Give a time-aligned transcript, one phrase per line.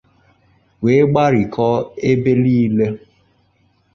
[0.83, 1.77] wee gbarikọọ
[2.09, 2.85] ebe niile